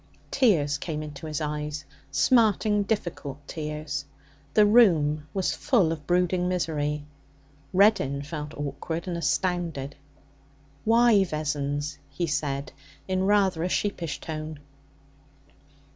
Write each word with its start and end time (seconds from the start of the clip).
Tears 0.31 0.79
came 0.79 1.03
into 1.03 1.27
his 1.27 1.41
eyes 1.41 1.85
smarting, 2.09 2.81
difficult 2.81 3.47
tears. 3.47 4.03
The 4.55 4.65
room 4.65 5.27
was 5.31 5.53
full 5.53 5.91
of 5.91 6.07
brooding 6.07 6.47
misery. 6.49 7.05
Reddin 7.71 8.23
felt 8.23 8.55
awkward 8.55 9.07
and 9.07 9.15
astounded. 9.15 9.95
'Why, 10.85 11.23
Vessons?' 11.23 11.99
he 12.09 12.25
said 12.25 12.71
in 13.07 13.25
rather 13.27 13.61
a 13.61 13.69
sheepish 13.69 14.19
tone. 14.19 14.57